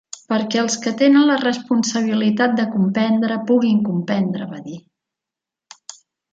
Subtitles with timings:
[0.31, 4.83] "Perquè els que tenen la responsabilitat de comprendre puguin comprendre" va dir.